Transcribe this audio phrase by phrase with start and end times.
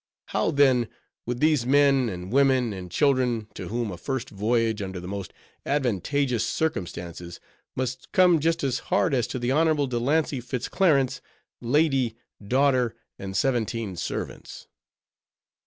[0.29, 0.89] How, then,
[1.27, 5.31] with these men, and women, and children, to whom a first voyage, under the most
[5.63, 7.39] advantageous circumstances,
[7.75, 11.21] must come just as hard as to the Honorable De Lancey Fitz Clarence,
[11.61, 14.65] lady, daughter, and seventeen servants.